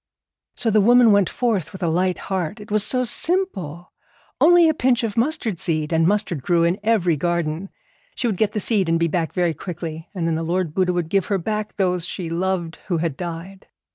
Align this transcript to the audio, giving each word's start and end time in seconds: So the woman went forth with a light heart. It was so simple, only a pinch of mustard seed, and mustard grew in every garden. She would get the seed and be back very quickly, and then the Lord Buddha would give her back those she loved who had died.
So 0.55 0.71
the 0.71 0.81
woman 0.81 1.11
went 1.11 1.29
forth 1.29 1.71
with 1.71 1.83
a 1.83 1.87
light 1.87 2.17
heart. 2.17 2.59
It 2.59 2.71
was 2.71 2.83
so 2.83 3.03
simple, 3.03 3.93
only 4.39 4.67
a 4.67 4.73
pinch 4.73 5.03
of 5.03 5.15
mustard 5.15 5.59
seed, 5.59 5.93
and 5.93 6.07
mustard 6.07 6.41
grew 6.41 6.63
in 6.63 6.79
every 6.81 7.15
garden. 7.15 7.69
She 8.15 8.25
would 8.25 8.37
get 8.37 8.53
the 8.53 8.59
seed 8.59 8.89
and 8.89 8.99
be 8.99 9.07
back 9.07 9.31
very 9.31 9.53
quickly, 9.53 10.09
and 10.15 10.25
then 10.27 10.33
the 10.33 10.41
Lord 10.41 10.73
Buddha 10.73 10.91
would 10.91 11.09
give 11.09 11.27
her 11.27 11.37
back 11.37 11.75
those 11.75 12.07
she 12.07 12.31
loved 12.31 12.77
who 12.87 12.97
had 12.97 13.15
died. 13.15 13.67